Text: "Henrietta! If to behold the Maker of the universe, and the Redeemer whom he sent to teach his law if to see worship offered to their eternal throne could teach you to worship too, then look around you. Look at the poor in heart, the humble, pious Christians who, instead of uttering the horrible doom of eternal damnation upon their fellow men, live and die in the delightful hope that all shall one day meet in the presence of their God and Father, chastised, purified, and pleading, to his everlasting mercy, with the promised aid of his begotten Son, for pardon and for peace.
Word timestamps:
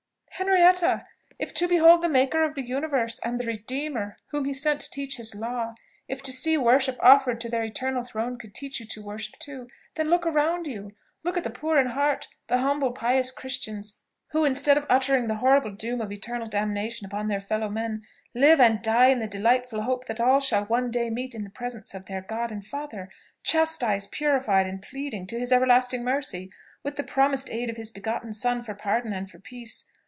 "Henrietta! 0.35 1.05
If 1.37 1.53
to 1.53 1.67
behold 1.67 2.01
the 2.01 2.09
Maker 2.09 2.41
of 2.41 2.55
the 2.55 2.63
universe, 2.63 3.19
and 3.23 3.39
the 3.39 3.45
Redeemer 3.45 4.17
whom 4.29 4.45
he 4.45 4.53
sent 4.53 4.79
to 4.81 4.89
teach 4.89 5.17
his 5.17 5.35
law 5.35 5.75
if 6.07 6.23
to 6.23 6.33
see 6.33 6.57
worship 6.57 6.97
offered 6.99 7.39
to 7.41 7.49
their 7.49 7.63
eternal 7.63 8.01
throne 8.03 8.39
could 8.39 8.55
teach 8.55 8.79
you 8.79 8.87
to 8.87 9.03
worship 9.03 9.37
too, 9.37 9.67
then 9.93 10.09
look 10.09 10.25
around 10.25 10.65
you. 10.65 10.93
Look 11.23 11.37
at 11.37 11.43
the 11.43 11.51
poor 11.51 11.77
in 11.77 11.87
heart, 11.89 12.27
the 12.47 12.57
humble, 12.57 12.91
pious 12.91 13.29
Christians 13.29 13.99
who, 14.29 14.43
instead 14.43 14.79
of 14.79 14.87
uttering 14.89 15.27
the 15.27 15.35
horrible 15.35 15.69
doom 15.69 16.01
of 16.01 16.11
eternal 16.11 16.47
damnation 16.47 17.05
upon 17.05 17.27
their 17.27 17.39
fellow 17.41 17.69
men, 17.69 18.01
live 18.33 18.59
and 18.59 18.81
die 18.81 19.09
in 19.09 19.19
the 19.19 19.27
delightful 19.27 19.83
hope 19.83 20.07
that 20.07 20.19
all 20.19 20.39
shall 20.39 20.65
one 20.65 20.89
day 20.89 21.11
meet 21.11 21.35
in 21.35 21.43
the 21.43 21.51
presence 21.51 21.93
of 21.93 22.07
their 22.07 22.21
God 22.21 22.51
and 22.51 22.65
Father, 22.65 23.09
chastised, 23.43 24.11
purified, 24.11 24.65
and 24.65 24.81
pleading, 24.81 25.27
to 25.27 25.37
his 25.39 25.51
everlasting 25.51 26.03
mercy, 26.03 26.51
with 26.81 26.95
the 26.95 27.03
promised 27.03 27.51
aid 27.51 27.69
of 27.69 27.77
his 27.77 27.91
begotten 27.91 28.33
Son, 28.33 28.63
for 28.63 28.73
pardon 28.73 29.13
and 29.13 29.29
for 29.29 29.37
peace. 29.37 29.85